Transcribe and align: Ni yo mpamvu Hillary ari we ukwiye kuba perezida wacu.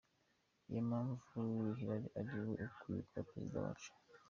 Ni 0.67 0.75
yo 0.75 0.81
mpamvu 0.87 1.17
Hillary 1.77 2.07
ari 2.19 2.31
we 2.45 2.53
ukwiye 2.67 3.01
kuba 3.09 3.27
perezida 3.29 3.57
wacu. 3.65 3.91